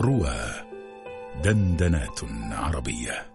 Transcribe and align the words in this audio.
روى 0.00 0.36
دندنات 1.44 2.20
عربية. 2.50 3.26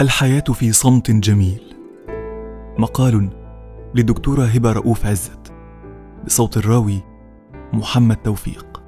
الحياة 0.00 0.40
في 0.40 0.72
صمت 0.72 1.10
جميل. 1.10 1.76
مقال 2.78 3.30
للدكتورة 3.94 4.44
هبة 4.44 4.72
رؤوف 4.72 5.06
عزت. 5.06 5.52
بصوت 6.24 6.56
الراوي 6.56 7.02
محمد 7.72 8.16
توفيق. 8.16 8.82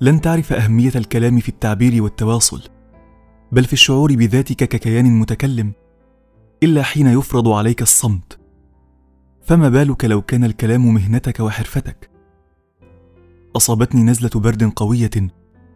لن 0.00 0.20
تعرف 0.20 0.52
أهمية 0.52 0.92
الكلام 0.94 1.38
في 1.38 1.48
التعبير 1.48 2.02
والتواصل 2.02 2.62
بل 3.52 3.64
في 3.64 3.72
الشعور 3.72 4.14
بذاتك 4.14 4.56
ككيان 4.56 5.18
متكلم 5.20 5.72
إلا 6.62 6.82
حين 6.82 7.06
يفرض 7.06 7.48
عليك 7.48 7.82
الصمت. 7.82 8.33
فما 9.44 9.68
بالك 9.68 10.04
لو 10.04 10.22
كان 10.22 10.44
الكلام 10.44 10.94
مهنتك 10.94 11.40
وحرفتك؟ 11.40 12.10
أصابتني 13.56 14.02
نزلة 14.02 14.30
برد 14.34 14.64
قوية 14.64 15.10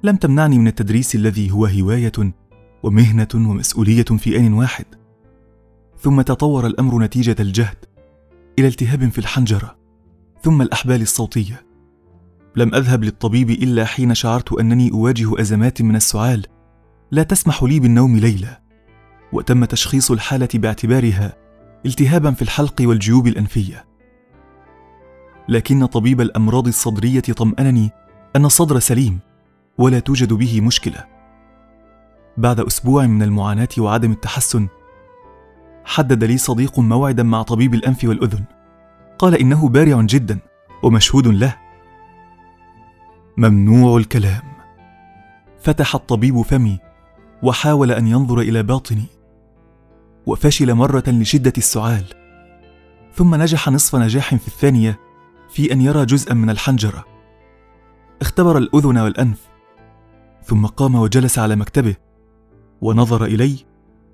لم 0.02 0.16
تمنعني 0.16 0.58
من 0.58 0.66
التدريس 0.66 1.14
الذي 1.14 1.50
هو 1.50 1.66
هواية 1.66 2.12
ومهنة 2.82 3.28
ومسؤولية 3.34 4.04
في 4.04 4.36
آن 4.36 4.52
واحد. 4.52 4.84
ثم 6.00 6.20
تطور 6.20 6.66
الأمر 6.66 7.02
نتيجة 7.02 7.36
الجهد 7.40 7.76
إلى 8.58 8.68
التهاب 8.68 9.08
في 9.08 9.18
الحنجرة. 9.18 9.76
ثم 10.42 10.62
الأحبال 10.62 11.02
الصوتية. 11.02 11.66
لم 12.56 12.74
أذهب 12.74 13.04
للطبيب 13.04 13.50
إلا 13.50 13.84
حين 13.84 14.14
شعرت 14.14 14.52
أنني 14.52 14.92
أواجه 14.92 15.40
أزمات 15.40 15.82
من 15.82 15.96
السعال. 15.96 16.46
لا 17.10 17.22
تسمح 17.22 17.62
لي 17.62 17.80
بالنوم 17.80 18.16
ليله 18.16 18.58
وتم 19.32 19.64
تشخيص 19.64 20.10
الحالة 20.10 20.48
باعتبارها 20.54 21.47
التهابا 21.86 22.30
في 22.30 22.42
الحلق 22.42 22.74
والجيوب 22.80 23.26
الأنفية. 23.26 23.84
لكن 25.48 25.86
طبيب 25.86 26.20
الأمراض 26.20 26.66
الصدرية 26.66 27.20
طمأنني 27.20 27.90
أن 28.36 28.44
الصدر 28.44 28.78
سليم 28.78 29.18
ولا 29.78 29.98
توجد 29.98 30.32
به 30.32 30.60
مشكلة. 30.60 31.04
بعد 32.36 32.60
أسبوع 32.60 33.06
من 33.06 33.22
المعاناة 33.22 33.68
وعدم 33.78 34.12
التحسن 34.12 34.68
حدد 35.84 36.24
لي 36.24 36.38
صديق 36.38 36.78
موعدا 36.78 37.22
مع 37.22 37.42
طبيب 37.42 37.74
الأنف 37.74 38.04
والأذن. 38.04 38.44
قال 39.18 39.34
إنه 39.34 39.68
بارع 39.68 40.00
جدا 40.00 40.38
ومشهود 40.82 41.26
له. 41.26 41.56
ممنوع 43.36 43.96
الكلام. 43.96 44.42
فتح 45.60 45.94
الطبيب 45.94 46.42
فمي 46.42 46.78
وحاول 47.42 47.92
أن 47.92 48.06
ينظر 48.06 48.40
إلى 48.40 48.62
باطني. 48.62 49.17
وفشل 50.28 50.74
مرة 50.74 51.04
لشدة 51.06 51.52
السعال. 51.58 52.04
ثم 53.14 53.34
نجح 53.34 53.68
نصف 53.68 53.96
نجاح 53.96 54.34
في 54.34 54.48
الثانية 54.48 55.00
في 55.50 55.72
أن 55.72 55.80
يرى 55.80 56.06
جزءا 56.06 56.34
من 56.34 56.50
الحنجرة. 56.50 57.04
اختبر 58.20 58.58
الأذن 58.58 58.98
والأنف. 58.98 59.48
ثم 60.44 60.66
قام 60.66 60.94
وجلس 60.94 61.38
على 61.38 61.56
مكتبه. 61.56 61.96
ونظر 62.80 63.24
إلي 63.24 63.56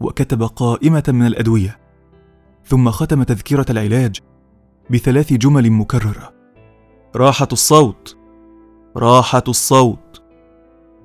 وكتب 0.01 0.43
قائمة 0.43 1.03
من 1.09 1.27
الأدوية. 1.27 1.79
ثم 2.65 2.91
ختم 2.91 3.23
تذكرة 3.23 3.67
العلاج 3.71 4.19
بثلاث 4.91 5.33
جمل 5.33 5.71
مكررة. 5.71 6.35
راحة 7.17 7.49
الصوت. 7.53 8.17
راحة 8.97 9.45
الصوت. 9.49 10.23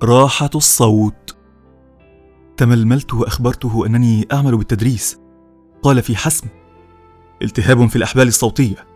راحة 0.02 0.50
الصوت. 0.54 1.36
تململت 2.60 3.14
وأخبرته 3.14 3.86
أنني 3.86 4.26
أعمل 4.32 4.56
بالتدريس. 4.56 5.18
قال 5.82 6.02
في 6.02 6.16
حسم 6.16 6.46
التهاب 7.42 7.86
في 7.86 7.96
الاحبال 7.96 8.28
الصوتية. 8.28 8.86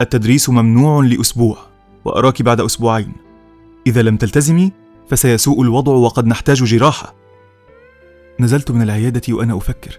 التدريس 0.00 0.50
ممنوع 0.50 1.04
لأسبوع 1.04 1.58
وأراك 2.04 2.42
بعد 2.42 2.60
أسبوعين. 2.60 3.12
إذا 3.86 4.02
لم 4.02 4.16
تلتزمي 4.16 4.72
فسيسوء 5.08 5.62
الوضع 5.62 5.92
وقد 5.92 6.26
نحتاج 6.26 6.64
جراحة. 6.64 7.14
نزلت 8.40 8.70
من 8.70 8.82
العيادة 8.82 9.34
وأنا 9.34 9.56
أفكر 9.56 9.98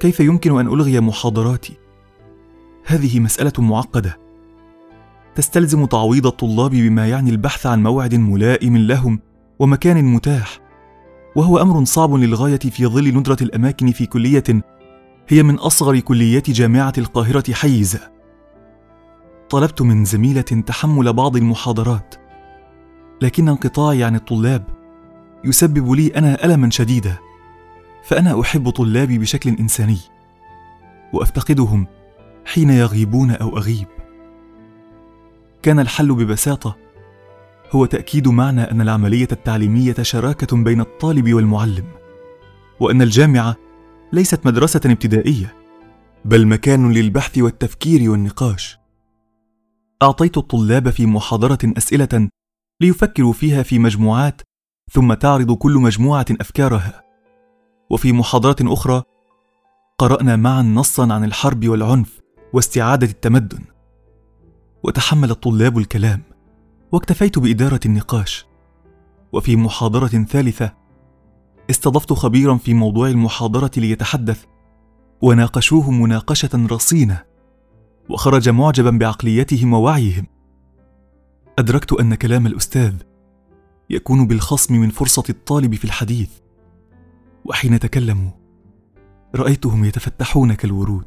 كيف 0.00 0.20
يمكن 0.20 0.58
أن 0.58 0.66
ألغي 0.66 1.00
محاضراتي؟ 1.00 1.74
هذه 2.84 3.20
مسألة 3.20 3.52
معقدة. 3.58 4.18
تستلزم 5.34 5.84
تعويض 5.84 6.26
الطلاب 6.26 6.70
بما 6.70 7.08
يعني 7.08 7.30
البحث 7.30 7.66
عن 7.66 7.82
موعد 7.82 8.14
ملائم 8.14 8.76
لهم 8.76 9.20
ومكان 9.58 10.04
متاح. 10.04 10.69
وهو 11.36 11.58
أمر 11.58 11.84
صعب 11.84 12.14
للغاية 12.14 12.58
في 12.58 12.86
ظل 12.86 13.14
ندرة 13.14 13.36
الأماكن 13.42 13.92
في 13.92 14.06
كلية 14.06 14.44
هي 15.28 15.42
من 15.42 15.54
أصغر 15.54 16.00
كليات 16.00 16.50
جامعة 16.50 16.92
القاهرة 16.98 17.52
حيزا 17.52 18.12
طلبت 19.50 19.82
من 19.82 20.04
زميلة 20.04 20.40
تحمل 20.40 21.12
بعض 21.12 21.36
المحاضرات 21.36 22.14
لكن 23.22 23.48
انقطاعي 23.48 24.04
عن 24.04 24.14
الطلاب 24.14 24.64
يسبب 25.44 25.92
لي 25.92 26.08
أنا 26.08 26.44
ألما 26.44 26.70
شديدا 26.70 27.16
فأنا 28.04 28.40
أحب 28.40 28.70
طلابي 28.70 29.18
بشكل 29.18 29.50
إنساني 29.50 29.98
وأفتقدهم 31.12 31.86
حين 32.44 32.70
يغيبون 32.70 33.30
أو 33.30 33.56
أغيب. 33.56 33.86
كان 35.62 35.80
الحل 35.80 36.14
ببساطة 36.14 36.76
هو 37.70 37.84
تأكيد 37.84 38.28
معنى 38.28 38.62
أن 38.62 38.80
العملية 38.80 39.28
التعليمية 39.32 39.94
شراكة 40.02 40.56
بين 40.56 40.80
الطالب 40.80 41.34
والمعلم 41.34 41.84
وأن 42.80 43.02
الجامعة 43.02 43.56
ليست 44.12 44.46
مدرسة 44.46 44.80
ابتدائية 44.84 45.54
بل 46.24 46.46
مكان 46.46 46.92
للبحث 46.92 47.38
والتفكير 47.38 48.10
والنقاش. 48.10 48.78
أعطيت 50.02 50.38
الطلاب 50.38 50.90
في 50.90 51.06
محاضرة 51.06 51.58
أسئلة 51.64 52.28
ليفكروا 52.80 53.32
فيها 53.32 53.62
في 53.62 53.78
مجموعات 53.78 54.42
ثم 54.92 55.14
تعرض 55.14 55.52
كل 55.52 55.72
مجموعة 55.72 56.26
أفكارها. 56.40 57.04
وفي 57.90 58.12
محاضرة 58.12 58.56
أخرى 58.62 59.02
قرأنا 59.98 60.36
معا 60.36 60.62
نصا 60.62 61.12
عن 61.12 61.24
الحرب 61.24 61.68
والعنف 61.68 62.20
واستعادة 62.52 63.06
التمدن. 63.06 63.64
وتحمل 64.82 65.30
الطلاب 65.30 65.78
الكلام. 65.78 66.29
واكتفيت 66.92 67.38
بإدارة 67.38 67.80
النقاش. 67.86 68.46
وفي 69.32 69.56
محاضرة 69.56 70.06
ثالثة 70.06 70.74
استضفت 71.70 72.12
خبيرا 72.12 72.56
في 72.56 72.74
موضوع 72.74 73.08
المحاضرة 73.08 73.70
ليتحدث. 73.76 74.44
وناقشوه 75.22 75.90
مناقشة 75.90 76.66
رصينة 76.70 77.22
وخرج 78.08 78.48
معجبا 78.48 78.90
بعقليتهم 78.90 79.72
ووعيهم. 79.72 80.26
أدركت 81.58 81.92
أن 81.92 82.14
كلام 82.14 82.46
الأستاذ 82.46 82.94
يكون 83.90 84.26
بالخصم 84.26 84.74
من 84.74 84.88
فرصة 84.88 85.24
الطالب 85.28 85.74
في 85.74 85.84
الحديث. 85.84 86.30
وحين 87.44 87.78
تكلموا 87.78 88.30
رأيتهم 89.34 89.84
يتفتحون 89.84 90.52
كالورود. 90.54 91.06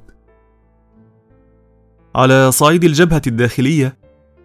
على 2.16 2.52
صعيد 2.52 2.84
الجبهة 2.84 3.22
الداخلية 3.28 3.98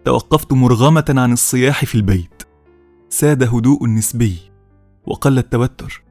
توقفت 0.05 0.53
مرغمة 0.53 1.05
عن 1.09 1.33
الصياح 1.33 1.85
في 1.85 1.95
البيت. 1.95 2.43
ساد 3.09 3.43
هدوء 3.43 3.87
نسبي 3.87 4.37
وقل 5.05 5.37
التوتر. 5.37 6.03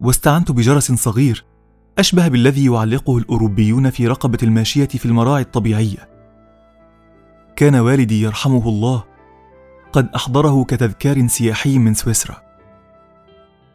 واستعنت 0.00 0.52
بجرس 0.52 0.92
صغير 0.92 1.44
أشبه 1.98 2.28
بالذي 2.28 2.64
يعلقه 2.64 3.18
الأوروبيون 3.18 3.90
في 3.90 4.06
رقبة 4.06 4.38
الماشية 4.42 4.86
في 4.86 5.06
المراعي 5.06 5.42
الطبيعية. 5.42 6.08
كان 7.56 7.74
والدي 7.74 8.22
يرحمه 8.22 8.68
الله 8.68 9.04
قد 9.92 10.08
أحضره 10.16 10.64
كتذكار 10.64 11.26
سياحي 11.26 11.78
من 11.78 11.94
سويسرا. 11.94 12.42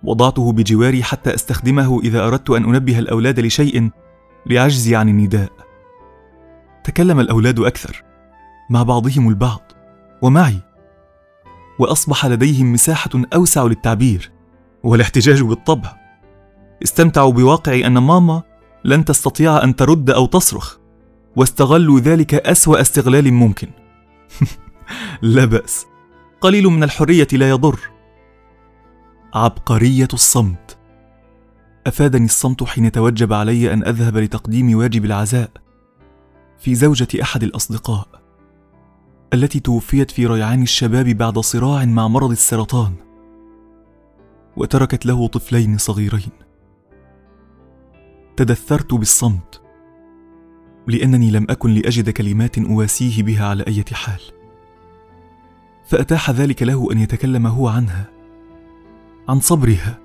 وضعته 0.04 0.52
بجواري 0.52 1.04
حتى 1.04 1.34
أستخدمه 1.34 2.00
إذا 2.00 2.28
أردت 2.28 2.50
أن 2.50 2.64
أنبه 2.64 3.00
الأولاد 3.00 3.40
لشيء 3.40 3.90
لعجزي 4.46 4.96
عن 4.96 5.10
النداء. 5.10 5.52
تكلم 6.84 7.20
الأولاد 7.20 7.60
أكثر. 7.60 8.04
مع 8.74 8.84
بعضهم 8.84 9.30
البعض 9.30 9.72
ومعي. 10.22 10.60
وأصبح 11.80 12.26
لديهم 12.26 12.74
مساحة 12.74 13.10
أوسع 13.34 13.64
للتعبير 13.64 14.32
والاحتجاج 14.84 15.42
بالطبع. 15.42 15.96
استمتعوا 16.84 17.32
بواقع 17.32 17.74
أن 17.74 17.98
ماما 17.98 18.44
لن 18.86 19.06
تستطيع 19.06 19.64
أن 19.64 19.76
ترد 19.76 20.10
أو 20.10 20.26
تصرخ 20.26 20.78
واستغلوا 21.36 22.00
ذلك 22.00 22.34
أسوأ 22.34 22.82
استغلال 22.82 23.34
ممكن. 23.34 23.68
لا 25.22 25.46
بأس. 25.46 25.86
قليل 26.42 26.68
من 26.68 26.84
الحرية 26.84 27.28
لا 27.34 27.50
يضر. 27.50 27.80
عبقرية 29.34 30.08
الصمت. 30.14 30.78
أفادني 31.88 32.26
الصمت 32.26 32.64
حين 32.64 32.92
توجب 32.92 33.34
علي 33.34 33.74
أن 33.74 33.84
أذهب 33.88 34.18
لتقديم 34.18 34.78
واجب 34.78 35.06
العزاء 35.06 35.52
في 36.60 36.76
زوجة 36.76 37.22
أحد 37.22 37.44
الأصدقاء. 37.44 38.23
التي 39.34 39.60
توفيت 39.60 40.12
في 40.12 40.26
ريعان 40.26 40.62
الشباب 40.62 41.06
بعد 41.06 41.40
صراع 41.40 41.86
مع 41.86 42.08
مرض 42.08 42.32
السرطان 42.32 42.94
وتركت 44.58 45.06
له 45.06 45.28
طفلين 45.28 45.78
صغيرين. 45.78 46.32
تدثرت 48.38 48.94
بالصمت 48.94 49.62
لأنني 50.88 51.32
لم 51.32 51.48
أكن 51.50 51.74
لأجد 51.74 52.10
كلمات 52.10 52.58
أواسيه 52.58 53.24
بها 53.24 53.46
على 53.46 53.64
أي 53.68 53.84
حال. 53.94 54.22
فأتاح 55.86 56.32
ذلك 56.32 56.64
له 56.64 56.92
أن 56.92 57.00
يتكلم 57.00 57.48
هو 57.48 57.68
عنها 57.68 58.06
عن 59.30 59.40
صبرها 59.40 60.00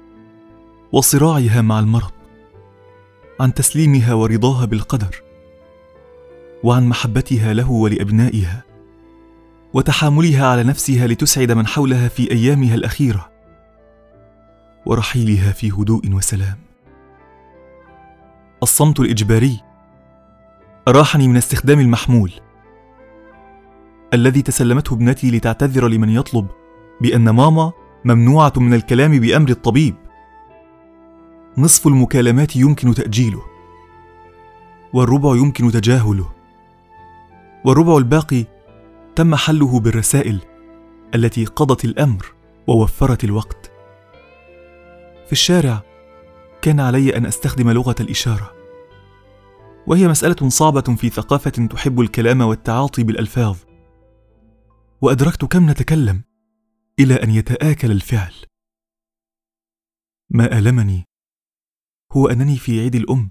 وصراعها 0.92 1.62
مع 1.62 1.78
المرض 1.78 2.12
عن 3.40 3.54
تسليمها 3.54 4.14
ورضاها 4.14 4.64
بالقدر 4.64 5.22
وعن 6.64 6.86
محبتها 6.86 7.52
له 7.52 7.70
ولأبنائها. 7.70 8.67
وتحاملها 9.74 10.46
على 10.46 10.64
نفسها 10.64 11.06
لتسعد 11.06 11.52
من 11.52 11.66
حولها 11.66 12.08
في 12.08 12.30
أيامها 12.30 12.74
الأخيرة 12.74 13.28
ورحيلها 14.86 15.52
في 15.52 15.70
هدوء 15.70 16.12
وسلام. 16.12 16.56
الصمت 18.62 19.00
الإجباري 19.00 19.60
أراحني 20.88 21.28
من 21.28 21.36
استخدام 21.36 21.80
المحمول 21.80 22.32
الذي 24.14 24.42
تسلمته 24.42 24.94
ابنتي 24.94 25.30
لتعتذر 25.30 25.88
لمن 25.88 26.08
يطلب 26.08 26.46
بأن 27.00 27.30
ماما 27.30 27.72
ممنوعة 28.04 28.52
من 28.56 28.74
الكلام 28.74 29.20
بأمر 29.20 29.48
الطبيب. 29.48 29.94
نصف 31.58 31.86
المكالمات 31.86 32.56
يمكن 32.56 32.94
تأجيله 32.94 33.42
والربع 34.92 35.36
يمكن 35.36 35.70
تجاهله 35.70 36.32
والربع 37.64 37.96
الباقي 37.96 38.44
تم 39.18 39.34
حله 39.34 39.80
بالرسائل 39.80 40.40
التي 41.14 41.44
قضت 41.44 41.84
الأمر 41.84 42.34
ووفرت 42.66 43.24
الوقت. 43.24 43.72
في 45.26 45.32
الشارع 45.32 45.82
كان 46.62 46.80
علي 46.80 47.16
أن 47.16 47.26
أستخدم 47.26 47.70
لغة 47.70 47.94
الإشارة 48.00 48.52
وهي 49.86 50.08
مسألة 50.08 50.48
صعبة 50.48 50.80
في 50.80 51.08
ثقافة 51.08 51.50
تحب 51.50 52.00
الكلام 52.00 52.40
والتعاطي 52.40 53.02
بالألفاظ. 53.02 53.58
وأدركت 55.02 55.44
كم 55.44 55.70
نتكلم 55.70 56.22
إلى 57.00 57.14
أن 57.14 57.30
يتآكل 57.30 57.90
الفعل. 57.90 58.34
ما 60.30 60.58
آلمني 60.58 61.04
هو 62.12 62.28
أنني 62.28 62.56
في 62.56 62.80
عيد 62.80 62.94
الأم 62.94 63.30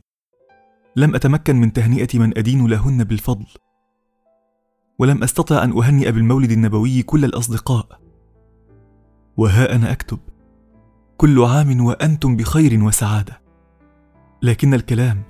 لم 0.95 1.15
أتمكن 1.15 1.55
من 1.55 1.73
تهنئة 1.73 2.19
من 2.19 2.37
أدين 2.37 2.67
لهن 2.67 3.03
بالفضل. 3.03 3.47
ولم 4.99 5.23
أستطع 5.23 5.63
أن 5.63 5.83
أهنئ 5.83 6.11
بالمولد 6.11 6.51
النبوي 6.51 7.03
كل 7.03 7.25
الأصدقاء. 7.25 7.99
وها 9.37 9.75
أنا 9.75 9.91
أكتب 9.91 10.19
كل 11.17 11.43
عام 11.43 11.85
وأنتم 11.85 12.37
بخير 12.37 12.83
وسعادة. 12.83 13.41
لكن 14.41 14.73
الكلام 14.73 15.23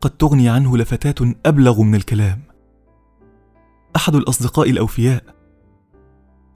قد 0.00 0.10
تغني 0.10 0.48
عنه 0.48 0.76
لفتات 0.76 1.18
أبلغ 1.46 1.82
من 1.82 1.94
الكلام. 1.94 2.42
أحد 3.96 4.14
الأصدقاء 4.14 4.70
الأوفياء 4.70 5.24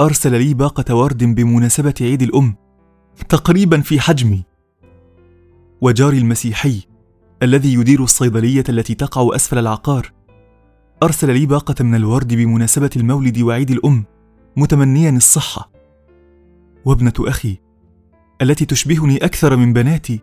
أرسل 0.01 0.39
لي 0.39 0.55
باقة 0.55 0.95
ورد 0.95 1.25
بمناسبة 1.25 1.95
عيد 2.01 2.23
الأم 2.23 2.57
تقريبا 3.29 3.81
في 3.81 4.01
حجمي. 4.01 4.45
وجاري 5.81 6.19
المسيحي 6.19 6.83
الذي 7.43 7.75
يدير 7.75 8.03
الصيدلية 8.03 8.65
التي 8.69 8.95
تقع 8.95 9.37
أسفل 9.37 9.59
العقار 9.59 10.13
أرسل 11.03 11.33
لي 11.35 11.47
باقة 11.47 11.85
من 11.85 11.95
الورد 11.95 12.35
بمناسبة 12.35 12.91
المولد 12.97 13.39
وعيد 13.39 13.71
الأم 13.71 14.05
متمنيا 14.57 15.11
الصحة. 15.11 15.71
وابنة 16.85 17.13
أخي 17.19 17.59
التي 18.43 18.65
تشبهني 18.65 19.17
أكثر 19.17 19.57
من 19.57 19.73
بناتي 19.73 20.21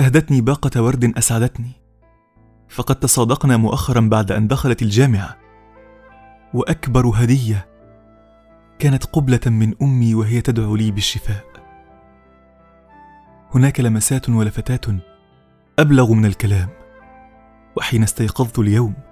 أهدتني 0.00 0.40
باقة 0.40 0.82
ورد 0.82 1.18
أسعدتني. 1.18 1.70
فقد 2.68 2.96
تصادقنا 2.96 3.56
مؤخرا 3.56 4.00
بعد 4.00 4.32
أن 4.32 4.48
دخلت 4.48 4.82
الجامعة. 4.82 5.36
وأكبر 6.54 7.06
هدية 7.06 7.68
كانت 8.78 9.04
قبلة 9.04 9.40
من 9.46 9.74
أمي 9.82 10.14
وهي 10.14 10.40
تدعو 10.40 10.76
لي 10.76 10.90
بالشفاء. 10.90 11.44
هناك 13.54 13.80
لمسات 13.80 14.28
ولفتات 14.28 14.86
أبلغ 15.78 16.12
من 16.12 16.26
الكلام 16.26 16.68
وحين 17.76 18.02
استيقظت 18.02 18.58
اليوم 18.58 19.05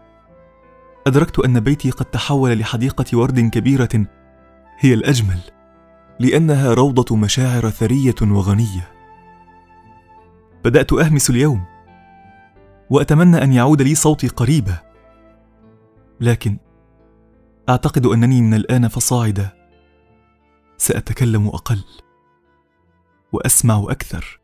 أدركت 1.07 1.39
أن 1.39 1.61
بيتي 1.61 1.91
قد 1.91 2.05
تحول 2.05 2.59
لحديقة 2.59 3.19
ورد 3.19 3.41
كبيرة 3.41 4.07
هي 4.79 4.95
الأجمل 4.95 5.39
لأنها 6.21 6.75
روضة 6.75 7.17
مشاعر 7.17 7.71
ثرية 7.71 8.15
وغنية. 8.23 8.93
بدأت 10.65 10.93
أهمس 10.93 11.31
اليوم 11.31 11.65
وأتمنى 12.91 13.43
أن 13.43 13.53
يعود 13.53 13.83
لي 13.83 13.95
صوتي 13.95 14.29
قريبا. 14.29 14.79
لكن 16.21 16.59
أعتقد 17.69 18.07
أنني 18.07 18.41
من 18.41 18.55
الآن 18.55 18.89
فصاعدا 18.89 19.49
سأتكلم 20.77 21.49
أقل 21.49 21.85
وأسمع 23.33 23.85
أكثر 23.89 24.41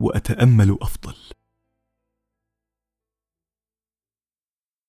وأتأمل 0.00 0.78
أفضل. 0.82 1.14